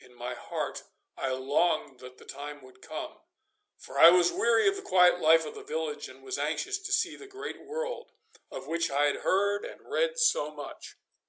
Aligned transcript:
In 0.00 0.14
my 0.16 0.34
heart 0.34 0.82
I 1.16 1.30
longed 1.30 2.00
that 2.00 2.18
the 2.18 2.24
time 2.24 2.60
would 2.64 2.82
come, 2.82 3.20
for 3.78 4.00
I 4.00 4.10
was 4.10 4.32
weary 4.32 4.66
of 4.66 4.74
the 4.74 4.82
quiet 4.82 5.20
life 5.20 5.46
of 5.46 5.54
the 5.54 5.62
village, 5.62 6.08
and 6.08 6.24
was 6.24 6.40
anxious 6.40 6.76
to 6.80 6.90
see 6.90 7.14
the 7.14 7.28
great 7.28 7.60
world 7.64 8.10
of 8.50 8.66
which 8.66 8.90
I 8.90 9.04
had 9.04 9.18
heard 9.18 9.64
and 9.64 9.88
read 9.88 10.18
so 10.18 10.50
much. 10.52 10.96